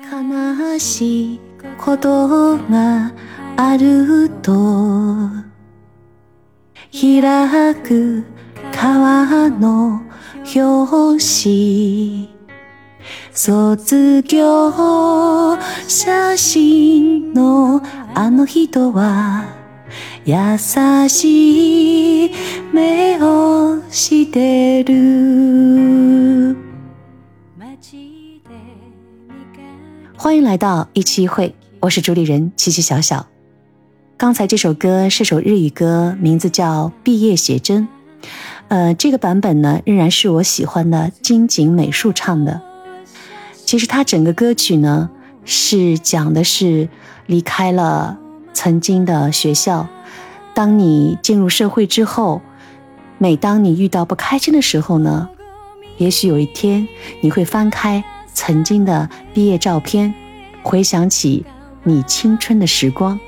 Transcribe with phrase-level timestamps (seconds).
[0.00, 1.40] 悲しい
[1.76, 3.12] ことが
[3.56, 4.52] あると
[6.92, 8.24] 開く
[8.72, 10.00] 川の
[10.54, 12.32] 表紙
[13.32, 15.56] 卒業
[15.88, 17.82] 写真の
[18.14, 19.52] あの人は
[20.24, 20.56] 優
[21.08, 22.32] しい
[22.72, 25.58] 目をしてる。
[30.20, 33.28] 欢迎来到一期一会，我是主理人七七小小。
[34.16, 37.84] 刚才这首歌是首日语歌，名字叫《毕业写真》。
[38.66, 42.60] 呃，这个版本呢，仍然是我喜欢的金井美术唱的。
[43.64, 45.08] 其实它整个歌曲呢，
[45.44, 46.88] 是讲的是
[47.26, 48.18] 离开了
[48.52, 49.86] 曾经的学校，
[50.52, 52.42] 当你进入社会之后，
[53.18, 55.28] 每当你遇到不开心的时候呢，
[55.98, 56.88] 也许有一天
[57.20, 58.02] 你会翻开。
[58.38, 60.14] 曾经的毕业照片，
[60.62, 61.44] 回想起
[61.82, 63.18] 你青春的时光。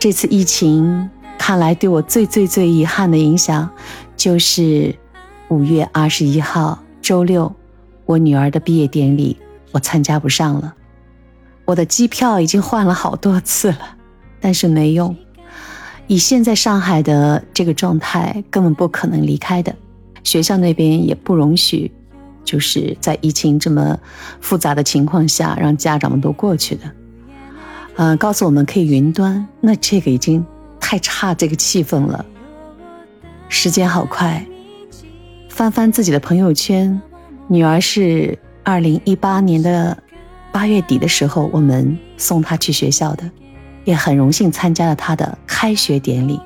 [0.00, 1.08] 这次疫情，
[1.38, 3.70] 看来对我最最最遗憾的影响，
[4.16, 4.92] 就是
[5.46, 7.54] 五月二十一号周六，
[8.04, 9.36] 我女儿的毕业典礼，
[9.70, 10.74] 我参加不上了。
[11.64, 13.96] 我的机票已经换了好多次了，
[14.42, 15.14] 但是没用。
[16.08, 19.72] 以现在上海的这个状态，根本不可能离开的。
[20.24, 21.92] 学校那边也不容许。
[22.44, 23.98] 就是在疫情这么
[24.40, 26.82] 复杂的情况下，让家长们都过去的，
[27.96, 30.44] 呃，告诉我们可以云端，那这个已经
[30.80, 32.24] 太差这个气氛了。
[33.48, 34.44] 时间好快，
[35.48, 37.00] 翻翻自己的朋友圈，
[37.48, 39.96] 女儿是二零一八年的
[40.50, 43.30] 八月底的时候，我们送她去学校的，
[43.84, 46.40] 也很荣幸参加了她的开学典礼。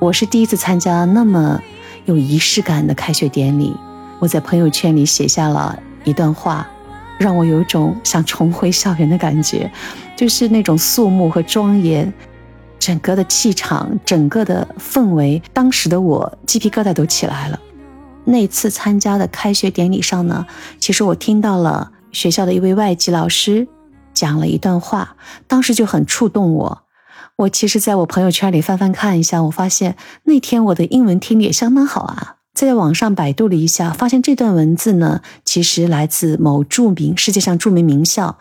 [0.00, 1.60] 我是第一次参加那么
[2.06, 3.74] 有仪式感的开学典礼。
[4.18, 6.68] 我在朋友圈里写下了一段话，
[7.18, 9.70] 让我有种想重回校园的感觉，
[10.16, 12.12] 就是那种肃穆和庄严，
[12.78, 15.40] 整个的气场，整个的氛围。
[15.52, 17.60] 当时的我鸡皮疙瘩都起来了。
[18.24, 20.46] 那次参加的开学典礼上呢，
[20.78, 23.66] 其实我听到了学校的一位外籍老师
[24.12, 26.82] 讲了一段话，当时就很触动我。
[27.36, 32.37] 我其实在我朋友圈里翻翻看一下，我发现那天我的英文听力也相当好啊。
[32.57, 38.37] 在网上百度了一下，发现这段文字呢，其实来自某着名世界上着名名校，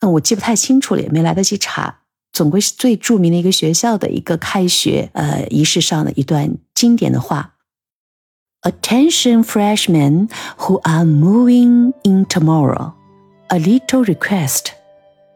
[0.00, 1.98] 嗯，我记不太清楚了，也没来得及查，
[2.32, 7.54] 总归是最着名的一个学校的一个开学呃仪式上的一段经典的话。
[8.62, 12.92] Attention, freshmen who are moving in tomorrow.
[13.48, 14.72] A little request.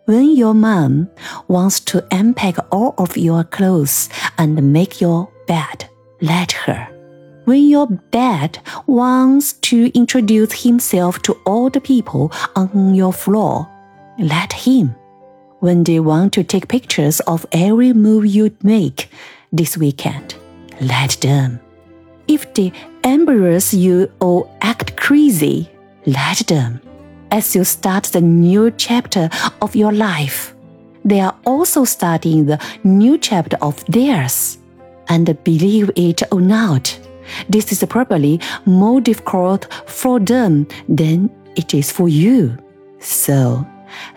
[0.07, 1.09] When your mom
[1.49, 4.07] wants to unpack all of your clothes
[4.37, 5.89] and make your bed,
[6.21, 6.87] let her.
[7.52, 13.68] When your dad wants to introduce himself to all the people on your floor,
[14.18, 14.96] let him.
[15.60, 19.10] When they want to take pictures of every move you make
[19.52, 20.36] this weekend,
[20.80, 21.60] let them.
[22.30, 22.72] If they
[23.04, 25.70] embarrass you or act crazy,
[26.06, 26.80] let them.
[27.32, 29.30] As you start the new chapter
[29.62, 30.56] of your life,
[31.04, 34.58] they are also starting the new chapter of theirs.
[35.10, 36.98] And believe it or not,
[37.50, 42.58] this is probably more difficult for them than it is for you.
[43.00, 43.66] So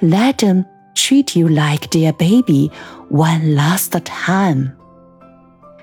[0.00, 0.64] let them
[0.94, 2.70] treat you like their baby
[3.10, 4.72] one last time.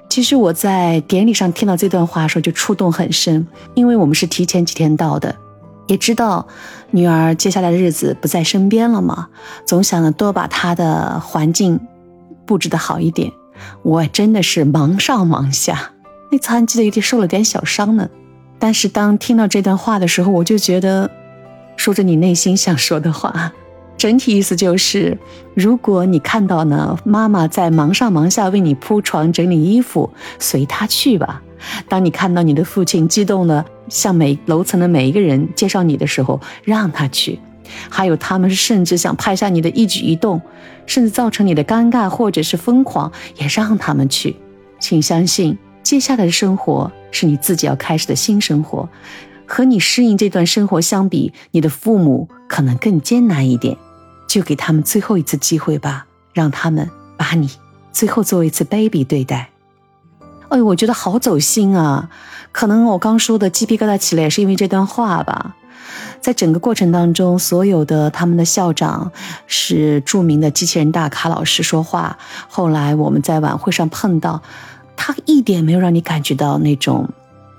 [0.09, 5.34] 其实我在典礼上听到这段话的时候就触动很深，因为我们是提前几天到的，
[5.88, 6.46] 也知道
[6.91, 9.30] 女儿接下来的日子不在身边了嘛，
[9.66, 11.80] 总想着多把她的环境
[12.46, 13.31] 布置的好一点。
[13.84, 15.91] 我真的是忙上忙下。
[16.31, 18.09] 那次还记得有点受了点小伤呢，
[18.58, 21.12] 但是当听到这段话的时候，我就觉得，
[21.75, 23.52] 说着你内心想说的话，
[23.97, 25.18] 整体意思就是，
[25.53, 30.09] 如果你看到呢，妈妈在忙上忙下为你铺床、整理衣服，
[30.40, 31.41] 随她去吧。
[31.90, 37.40] 当你看到你的父亲激动的向每楼层的每一个人介绍你的时候，让他去。
[37.90, 40.41] 还有他们甚至想拍下你的一举一动，
[40.85, 44.35] 甚至造成你的尴尬或者是疯狂，也让他们去。
[44.79, 45.58] 请相信。
[45.91, 48.88] 接下来的生活是你自己要开始的新生活，
[49.46, 53.78] 和你适应这段生活相比，你的父母可能更艰难一点。
[54.26, 57.52] 就给他们最后一次机会吧，让他们把你
[57.91, 59.49] 最后做一次 baby 对待。
[60.47, 62.09] 哎呦，我觉得好走心啊！
[62.53, 65.58] 可能我刚说的鸡皮疙瘩起来，也是因为这段话吧。
[66.22, 69.11] 在整个过程当中，所有的他们的校长
[69.46, 72.17] 是著名的机器人大咖老师说话。
[72.47, 74.41] 后来我们在晚会上碰到。
[75.03, 77.09] 他一点没有让你感觉到那种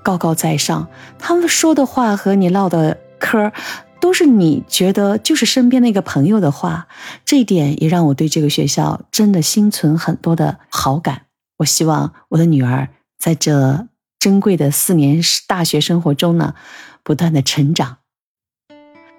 [0.01, 0.87] 高高在上，
[1.19, 3.51] 他们说的话和你唠的嗑
[3.99, 6.87] 都是你觉得就是身边的一个朋友的话，
[7.25, 11.23] 这一点也让我对这个学校真的心存很多的好感。
[11.57, 12.87] 我希望我的女儿
[13.19, 16.55] 在这珍贵的四年大学生活中呢，
[17.03, 17.97] 不断的成长。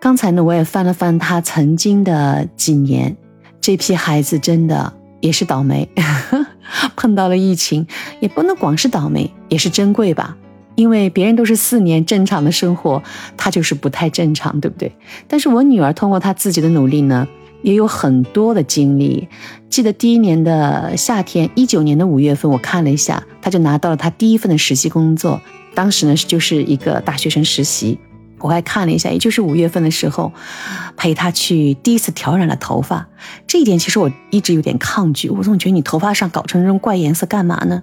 [0.01, 3.19] 刚才呢，我也翻了翻他曾经的几年，
[3.61, 5.87] 这批孩子真的也是倒霉，
[6.97, 7.87] 碰到了疫情，
[8.21, 10.37] 也不能光是倒霉，也是珍贵吧。
[10.77, 13.01] 因为别人都是四年正常的生活，
[13.37, 14.91] 他就是不太正常，对不对？
[15.29, 17.29] 但是我女儿通过她自己的努力呢，
[17.63, 19.29] 也有很多的经历。
[19.71, 25.41] 记得第一年的夏天，一九年的五月份，我看了一下，她就拿到了她第一份的实习工作，
[25.75, 27.97] 当时呢就是一个大学生实习。
[28.45, 30.31] 我还看了一下，也就是五月份的时候，
[30.99, 33.09] 陪他去第一次调染了头发。
[33.47, 37.83] 这一点其实我一直有点抗拒，我总觉得你头发上搞成这种怪颜色干嘛呢？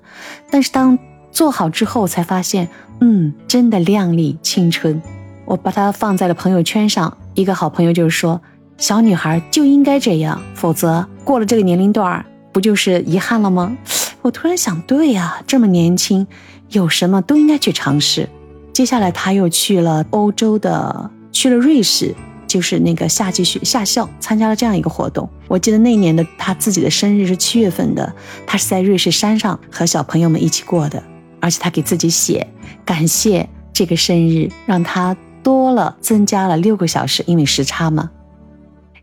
[0.51, 0.99] 但是当
[1.31, 2.69] 做好之后，才发现，
[2.99, 5.01] 嗯，真的靓丽青春。
[5.45, 8.39] 我把它放在了朋友圈上，一个好朋友就是说，
[8.77, 13.75] 小女孩就应该这样，否则过了这个年龄段不就是遗憾了吗？
[14.21, 16.27] 我突然想，对呀，这么年轻，
[16.69, 18.29] 有什么都应该去尝试。
[18.73, 22.15] 接下来他又去了欧洲的，去了瑞士，
[22.47, 25.29] 就是那个夏季学夏校，参加了这样一个活动。
[25.47, 28.13] 我记得那年的他自己的生日是七月份的，
[28.47, 31.03] 他是在瑞士山上和小朋友们一起过的，
[31.39, 32.47] 而且他给自己写
[32.85, 38.09] 感谢这个生日，让他多了增加了六个小时，因为时差嘛。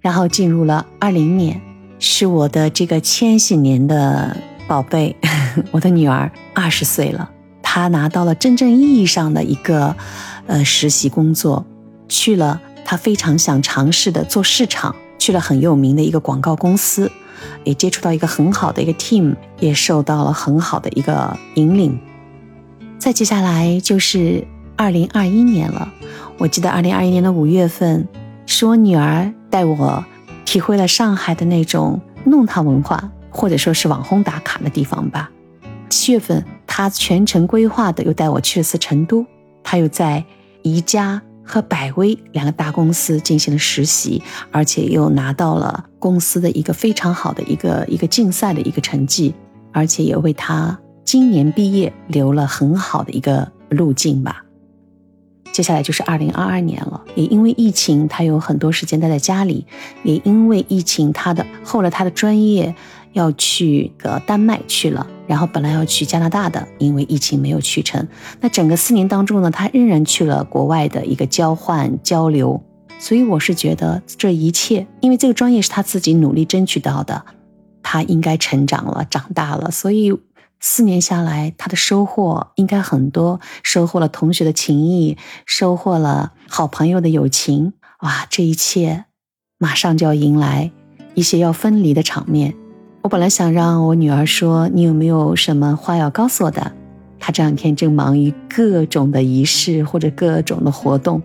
[0.01, 1.61] 然后进入了二零年，
[1.99, 4.37] 是我的这个千禧年的
[4.67, 5.15] 宝贝，
[5.73, 7.31] 我的女儿二十岁了。
[7.79, 9.95] 他拿到了真正意义上的一个，
[10.49, 11.65] 呃，实习工作，
[12.09, 17.09] 去了他非常想尝试的做市场，去了很有名的一个广告公司，
[17.63, 21.97] 也接触到一个很好的一个 team，也受到了很好的一个引领。
[22.99, 24.45] 再接下来就是
[24.75, 25.89] 二零二一年了，
[26.37, 28.09] 我记得二零二一年的五月份，
[28.45, 30.05] 是我女儿带我
[30.45, 35.31] 体会了上海的那种弄堂文化，或者说是网红打卡的地方吧。
[35.89, 36.45] 七月份。
[36.79, 39.27] 他全程规划的，又带我去了次成都。
[39.65, 40.25] 他又在
[40.63, 44.23] 宜家和百威两个大公司进行了实习，
[44.53, 49.35] 而且又拿到了公司的一个非常好的一个一个竞赛的一个成绩，
[49.73, 54.45] 而且也为他今年毕业留了很好的一个路径吧。
[55.51, 59.67] 接下来就是二零二二年了，也因为疫情，他有很多时间待在家里，
[60.05, 62.73] 也因为疫情，他的后来他的专业
[63.13, 65.07] 要去个丹麦去了。
[65.27, 68.09] 然后本来要去加拿大的，因为疫情没有去成。
[68.41, 72.63] 那整个四年当中呢，他仍然去了国外的一个交换交流。
[72.99, 77.27] 所以我是觉得这一切，因为这个专业是他自己努力争取到的，
[77.83, 79.71] 他应该成长了，长大了。
[79.71, 80.19] 所以
[80.59, 87.75] 四年下来，他的收获应该很多，收获了同学的情谊，收获了好朋友的友情。
[88.01, 89.05] 哇，这一切
[89.59, 90.73] 马上就要迎来
[91.15, 92.55] 一些要分离的场面。
[93.01, 96.73] 我本来想让我女儿说：“你有没有什么话要告诉我的？”
[97.21, 101.23] 她这两天正忙于各种的仪式或者各种的活动。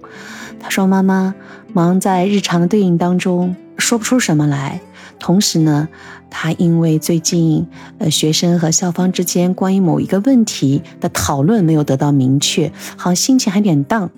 [0.59, 1.33] 她说：“妈妈，
[1.73, 4.81] 忙在日常的对应当中，说不出什么来。
[5.19, 5.89] 同时呢，
[6.29, 7.67] 她因为最近
[7.97, 14.09] 呃学生和校方之间关于某一个问题的讨论没有得到明确，好像心情还有点荡。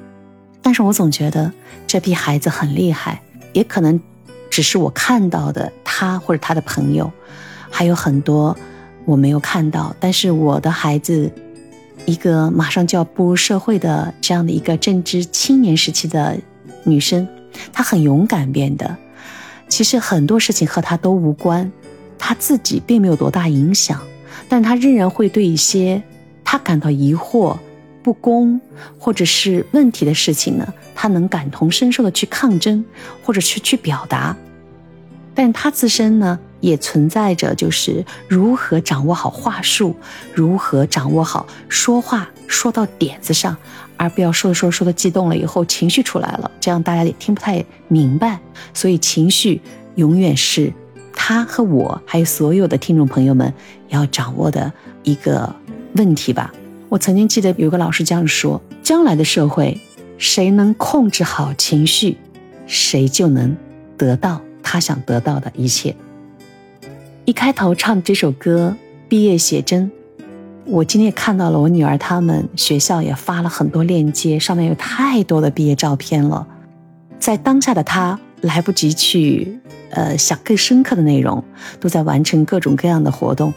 [0.62, 1.52] 但是我总觉得
[1.88, 3.22] 这批孩子很厉害，
[3.54, 4.00] 也可能
[4.50, 7.10] 只是我看到的他或者他的朋友。”
[7.70, 8.56] 还有很多
[9.06, 11.32] 我没有看到，但是我的孩子，
[12.06, 16.38] 一个马上就要步入社会的这样的一个正值青年时期的
[16.84, 17.28] 女生，
[17.72, 18.96] 她很勇敢变得。
[19.68, 21.72] 其实很多事情和她都无关，
[22.18, 24.00] 她自己并没有多大影响，
[24.48, 26.02] 但她仍然会对一些
[26.44, 27.58] 她感到疑惑、
[28.04, 28.62] 不公
[29.00, 32.86] 或者是问题的事情呢，她能感同身受的去抗争
[33.24, 34.38] 或者去去表达。
[35.34, 36.40] 但她自身呢？
[36.60, 39.96] 也存在着，就是如何掌握好话术，
[40.34, 43.56] 如何掌握好说话说到点子上，
[43.98, 48.40] 而不要说着说着说的激动了以后情绪出来了，这样大家也听不太明白。
[48.74, 49.62] 所以情绪
[49.96, 50.72] 永远是
[51.14, 53.54] 他和我还有所有的听众朋友们
[53.90, 54.72] 要掌握的
[55.04, 55.54] 一个
[55.94, 56.54] 问题吧。
[56.90, 59.80] 我曾经记得有个老师这样说：将来的社会，
[60.18, 62.18] 谁能控制好情绪，
[62.68, 63.56] 谁就能
[63.98, 65.96] 得到他想得到的一切。
[67.26, 68.78] 一开头唱这首歌
[69.10, 69.90] 《毕业写真》，
[70.66, 76.46] 我今天也看到了，我女儿他们学校也发了很多链接，上面有太多的毕业照片了。
[77.20, 79.58] 在当下的她来不及去，
[79.90, 81.44] 呃，想更深刻的内容，
[81.80, 83.52] 都在完成各种各样的活动。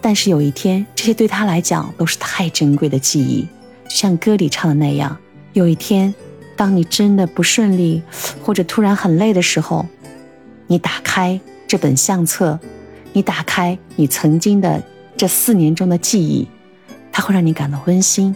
[0.00, 3.42] 但是有一天，这些对她来讲都是太珍贵的记忆，
[3.88, 5.16] 就像歌里唱的那样，
[5.54, 6.14] 有一天。
[6.54, 8.00] 当你真的不顺利，
[8.44, 9.84] 或者突然很累的时候，
[10.68, 12.60] 你打开这本相册，
[13.12, 14.82] 你打开你曾经的
[15.16, 16.46] 这四年中的记忆，
[17.10, 18.34] 它会让你感到温馨。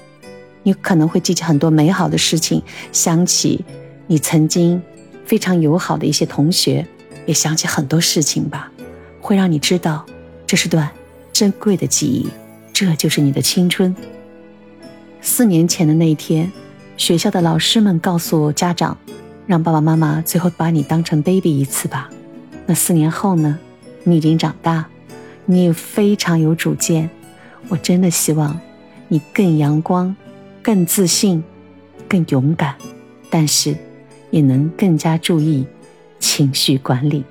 [0.62, 3.64] 你可能会记起很多美好的事情，想起
[4.06, 4.82] 你曾经
[5.24, 6.84] 非常友好的一些同学，
[7.24, 8.70] 也想起很多事情吧，
[9.20, 10.04] 会让你知道
[10.46, 10.90] 这是段
[11.32, 12.28] 珍贵的记忆，
[12.72, 13.94] 这就是你的青春。
[15.20, 16.50] 四年前的那一天，
[16.96, 18.98] 学校的老师们告诉家长，
[19.46, 22.10] 让爸爸妈妈最后把你当成 baby 一次吧。
[22.66, 23.58] 那四年后呢？
[24.06, 24.86] 你已经长大，
[25.44, 27.10] 你也非常有主见。
[27.68, 28.58] 我真的希望
[29.08, 30.14] 你更阳光。
[30.62, 31.44] 更自信，
[32.08, 32.74] 更勇敢，
[33.30, 33.76] 但是
[34.32, 35.64] 也能更加注意
[36.18, 37.24] 情绪管理。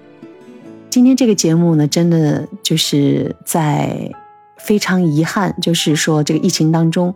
[0.90, 4.10] 今天这个节目呢，真的就是在
[4.58, 7.14] 非常遗憾，就是说这个疫情当中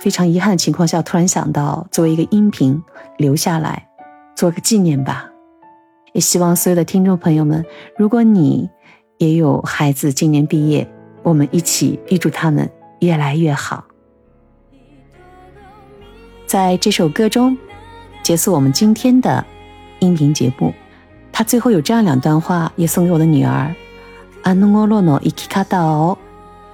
[0.00, 2.82] 非常遗憾的情况下，突然想到作为一个音频
[3.16, 3.86] 留下来
[4.34, 5.30] 做个纪念吧。
[6.12, 7.64] 也希望所有的听众朋友们，
[7.96, 8.68] 如果你
[9.21, 10.87] 也有孩子今年毕业，
[11.23, 13.85] 我们一起预祝他们越来越好。
[16.45, 17.57] 在这首歌中，
[18.23, 19.45] 结束我们今天的
[19.99, 20.73] 音频节目。
[21.31, 23.75] 他最后有这样两段话，也送给我的女儿：
[24.43, 26.17] あの頃の生き方を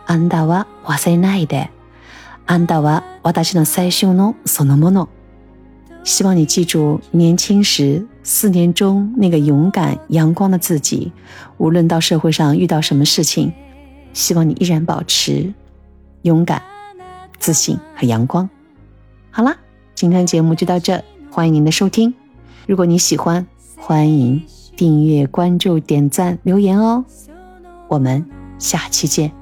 [0.05, 1.69] あんたは忘れないで。
[2.45, 5.09] あんたは私の最初のそのもの。
[6.04, 11.12] 希望你记住年轻时四年中那个勇敢阳光的自己。
[11.56, 13.52] 无论到社会上遇到什么事情，
[14.12, 15.52] 希望你依然保持
[16.22, 16.62] 勇敢、
[17.38, 18.48] 自信和阳光。
[19.30, 19.56] 好了。
[19.94, 22.14] 今天节目就到这，欢迎您的收听。
[22.68, 23.44] 如果你喜欢，
[23.76, 24.40] 欢迎
[24.76, 27.04] 订阅、关注、点赞、留言哦。
[27.88, 28.24] 我们
[28.60, 29.37] 下期见。